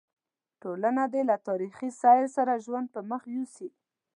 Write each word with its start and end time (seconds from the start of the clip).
ټولنه 0.61 1.03
دې 1.13 1.21
له 1.29 1.35
تاریخي 1.47 1.89
سیر 2.01 2.25
سره 2.35 2.61
ژوند 2.65 2.87
پر 2.93 3.03
مخ 3.11 3.21
یوسي. 3.35 3.69